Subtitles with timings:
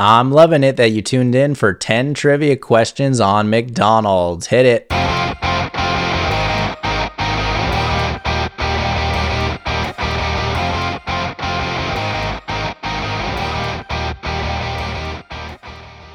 [0.00, 4.46] I'm loving it that you tuned in for 10 trivia questions on McDonald's.
[4.46, 5.17] Hit it.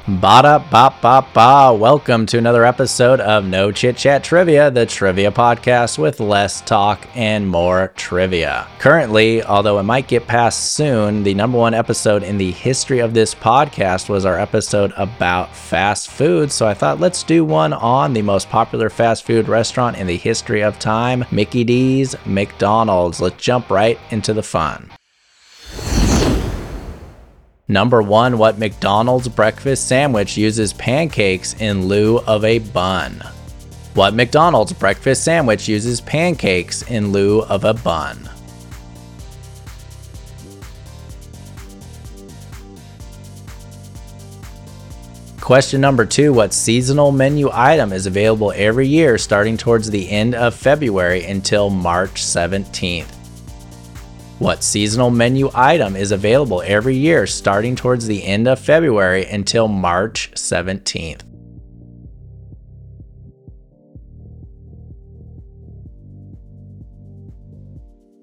[0.06, 1.72] Bada ba ba ba.
[1.72, 7.08] Welcome to another episode of No Chit Chat Trivia, the trivia podcast with less talk
[7.14, 8.66] and more trivia.
[8.80, 13.14] Currently, although it might get passed soon, the number one episode in the history of
[13.14, 16.52] this podcast was our episode about fast food.
[16.52, 20.18] So I thought let's do one on the most popular fast food restaurant in the
[20.18, 23.22] history of time, Mickey D's McDonald's.
[23.22, 24.90] Let's jump right into the fun.
[27.68, 33.24] Number one, what McDonald's breakfast sandwich uses pancakes in lieu of a bun?
[33.94, 38.28] What McDonald's breakfast sandwich uses pancakes in lieu of a bun?
[45.40, 50.34] Question number two What seasonal menu item is available every year starting towards the end
[50.34, 53.23] of February until March 17th?
[54.40, 59.68] What seasonal menu item is available every year starting towards the end of February until
[59.68, 61.22] March 17th?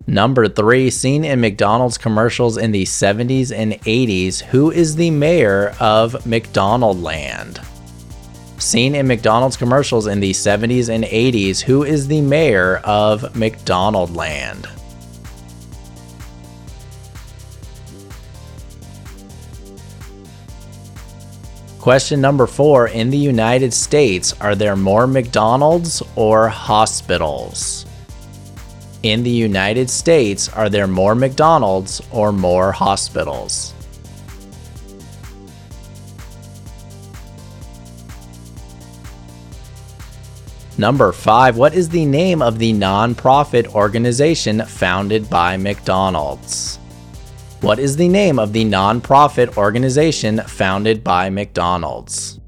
[0.05, 5.73] Number three, seen in McDonald's commercials in the 70s and 80s, who is the mayor
[5.79, 7.61] of McDonaldland?
[8.57, 14.67] Seen in McDonald's commercials in the 70s and 80s, who is the mayor of McDonaldland?
[21.81, 27.87] Question number four In the United States, are there more McDonald's or hospitals?
[29.01, 33.73] In the United States, are there more McDonald's or more hospitals?
[40.77, 46.77] Number five, what is the name of the nonprofit organization founded by McDonald's?
[47.61, 52.39] What is the name of the nonprofit organization founded by McDonald's?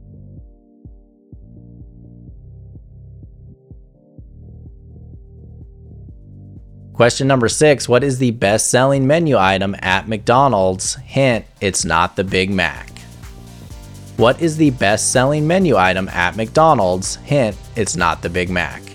[6.94, 10.96] Question number six What is the best selling menu item at McDonald's?
[10.96, 12.90] Hint, it's not the Big Mac.
[14.18, 17.18] What is the best selling menu item at McDonald's?
[17.18, 18.93] Hint, it's not the Big Mac.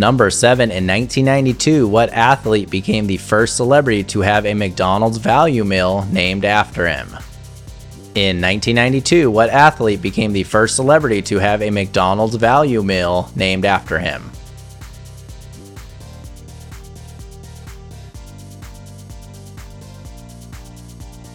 [0.00, 5.62] Number 7 in 1992, what athlete became the first celebrity to have a McDonald's value
[5.62, 7.08] meal named after him?
[8.14, 13.66] In 1992, what athlete became the first celebrity to have a McDonald's value meal named
[13.66, 14.30] after him?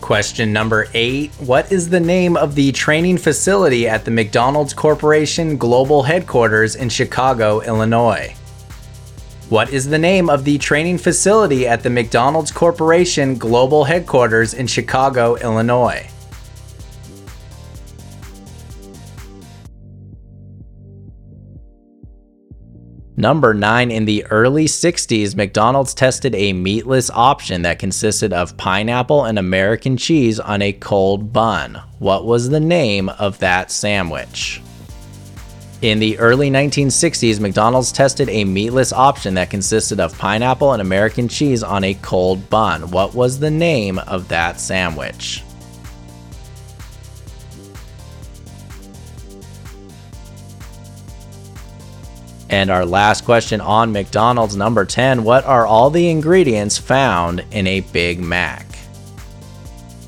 [0.02, 5.56] Question number eight What is the name of the training facility at the McDonald's Corporation
[5.56, 8.36] Global Headquarters in Chicago, Illinois?
[9.50, 14.66] What is the name of the training facility at the McDonald's Corporation Global Headquarters in
[14.66, 16.10] Chicago, Illinois?
[23.16, 29.26] Number 9 In the early 60s, McDonald's tested a meatless option that consisted of pineapple
[29.26, 31.80] and American cheese on a cold bun.
[32.00, 34.60] What was the name of that sandwich?
[35.81, 41.28] In the early 1960s, McDonald's tested a meatless option that consisted of pineapple and American
[41.28, 42.91] cheese on a cold bun.
[42.91, 45.44] What was the name of that sandwich?
[52.50, 57.68] And our last question on McDonald's number 10 What are all the ingredients found in
[57.68, 58.66] a Big Mac?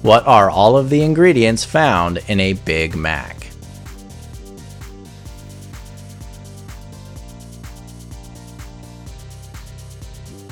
[0.02, 3.37] What are all of the ingredients found in a Big Mac?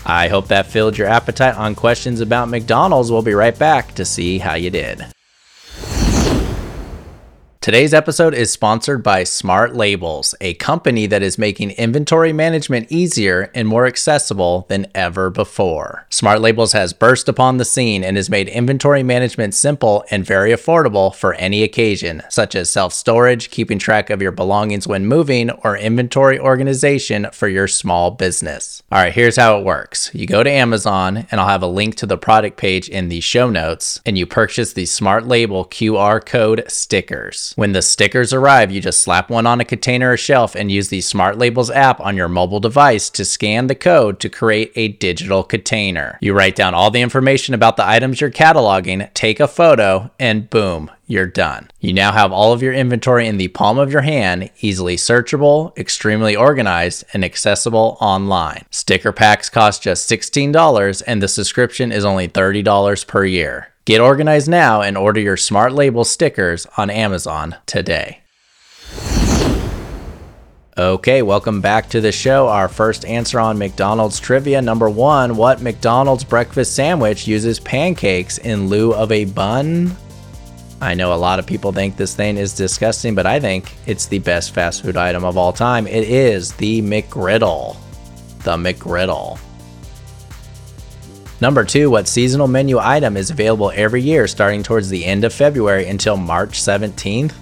[0.05, 3.11] I hope that filled your appetite on questions about McDonald's.
[3.11, 5.05] We'll be right back to see how you did.
[7.65, 13.49] Today's episode is sponsored by Smart Labels, a company that is making inventory management easier
[13.55, 16.05] and more accessible than ever before.
[16.11, 20.51] Smart Labels has burst upon the scene and has made inventory management simple and very
[20.51, 25.49] affordable for any occasion, such as self storage, keeping track of your belongings when moving,
[25.49, 28.83] or inventory organization for your small business.
[28.91, 31.95] All right, here's how it works you go to Amazon, and I'll have a link
[31.95, 36.23] to the product page in the show notes, and you purchase the Smart Label QR
[36.23, 37.54] code stickers.
[37.55, 40.89] When the stickers arrive, you just slap one on a container or shelf and use
[40.89, 44.89] the Smart Labels app on your mobile device to scan the code to create a
[44.89, 46.17] digital container.
[46.19, 50.49] You write down all the information about the items you're cataloging, take a photo, and
[50.49, 51.69] boom, you're done.
[51.79, 55.77] You now have all of your inventory in the palm of your hand, easily searchable,
[55.77, 58.65] extremely organized, and accessible online.
[58.69, 63.69] Sticker packs cost just $16 and the subscription is only $30 per year.
[63.85, 68.21] Get organized now and order your Smart Label stickers on Amazon today.
[70.75, 72.47] Okay, welcome back to the show.
[72.47, 74.59] Our first answer on McDonald's trivia.
[74.59, 79.95] Number one What McDonald's breakfast sandwich uses pancakes in lieu of a bun?
[80.81, 84.07] I know a lot of people think this thing is disgusting, but I think it's
[84.07, 85.85] the best fast food item of all time.
[85.85, 87.77] It is the McGriddle.
[88.39, 89.39] The McGriddle.
[91.45, 95.31] Number two, what seasonal menu item is available every year starting towards the end of
[95.31, 97.33] February until March 17th?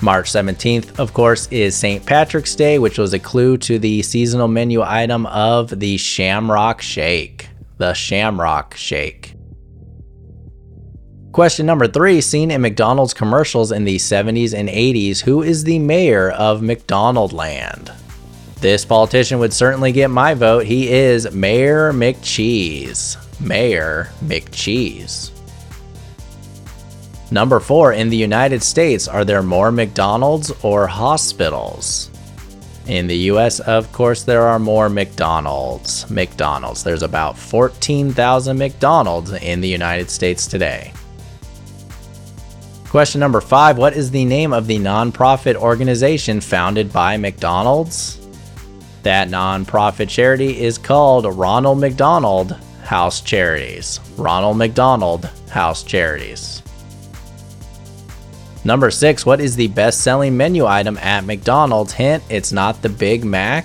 [0.00, 2.06] March 17th, of course, is St.
[2.06, 7.50] Patrick's Day, which was a clue to the seasonal menu item of the Shamrock Shake.
[7.76, 9.34] The Shamrock Shake.
[11.32, 15.78] Question number three Seen in McDonald's commercials in the 70s and 80s, who is the
[15.78, 17.92] mayor of McDonaldland?
[18.62, 20.64] This politician would certainly get my vote.
[20.64, 23.21] He is Mayor McCheese.
[23.42, 25.30] Mayor McCheese.
[27.30, 32.10] Number four, in the United States, are there more McDonald's or hospitals?
[32.86, 36.10] In the US, of course, there are more McDonald's.
[36.10, 36.82] McDonald's.
[36.82, 40.92] There's about 14,000 McDonald's in the United States today.
[42.90, 48.18] Question number five What is the name of the nonprofit organization founded by McDonald's?
[49.04, 52.56] That nonprofit charity is called Ronald McDonald
[52.92, 54.00] House Charities.
[54.18, 56.62] Ronald McDonald House Charities.
[58.66, 61.94] Number six, what is the best selling menu item at McDonald's?
[61.94, 63.64] Hint, it's not the Big Mac.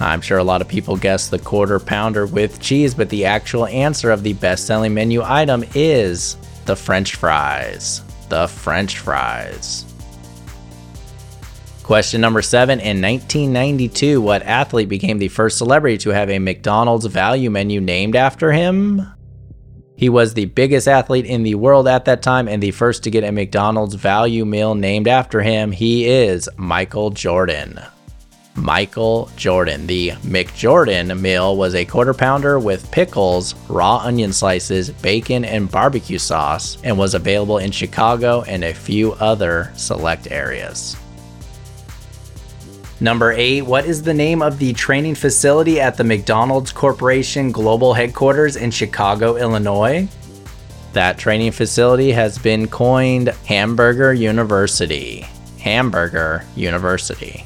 [0.00, 3.66] I'm sure a lot of people guessed the quarter pounder with cheese, but the actual
[3.66, 9.84] answer of the best selling menu item is the French fries the French fries.
[11.86, 17.06] Question number seven In 1992, what athlete became the first celebrity to have a McDonald's
[17.06, 19.06] value menu named after him?
[19.94, 23.10] He was the biggest athlete in the world at that time and the first to
[23.12, 25.70] get a McDonald's value meal named after him.
[25.70, 27.80] He is Michael Jordan.
[28.56, 29.86] Michael Jordan.
[29.86, 36.18] The McJordan meal was a quarter pounder with pickles, raw onion slices, bacon, and barbecue
[36.18, 40.96] sauce, and was available in Chicago and a few other select areas.
[42.98, 47.92] Number eight, what is the name of the training facility at the McDonald's Corporation Global
[47.92, 50.08] Headquarters in Chicago, Illinois?
[50.94, 55.26] That training facility has been coined Hamburger University.
[55.58, 57.44] Hamburger University.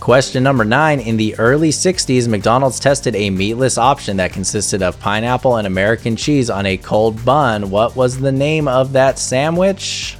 [0.00, 4.98] Question number nine In the early 60s, McDonald's tested a meatless option that consisted of
[4.98, 7.70] pineapple and American cheese on a cold bun.
[7.70, 10.18] What was the name of that sandwich?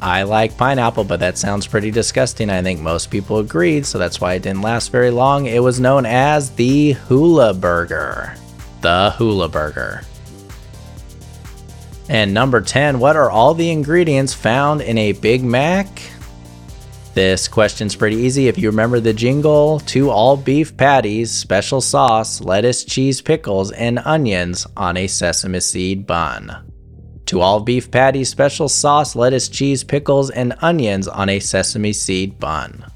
[0.00, 2.50] I like pineapple, but that sounds pretty disgusting.
[2.50, 5.46] I think most people agreed, so that's why it didn't last very long.
[5.46, 8.34] It was known as the Hula Burger.
[8.80, 10.02] The Hula Burger.
[12.08, 15.88] And number 10, what are all the ingredients found in a Big Mac?
[17.14, 18.46] This question's pretty easy.
[18.46, 23.98] If you remember the jingle, two all beef patties, special sauce, lettuce, cheese, pickles, and
[24.04, 26.77] onions on a sesame seed bun.
[27.28, 32.40] Two all beef patties, special sauce, lettuce, cheese, pickles, and onions on a sesame seed
[32.40, 32.86] bun.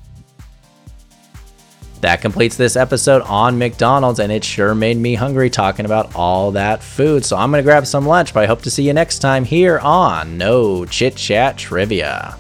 [2.01, 6.51] That completes this episode on McDonald's, and it sure made me hungry talking about all
[6.53, 7.27] that food.
[7.27, 9.79] So I'm gonna grab some lunch, but I hope to see you next time here
[9.81, 12.35] on No Chit Chat Trivia.